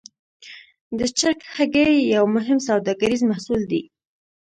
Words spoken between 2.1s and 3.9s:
یو مهم سوداګریز محصول دی.